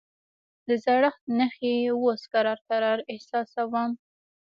[0.67, 3.91] د زړښت نښې اوس کرار کرار احساسوم.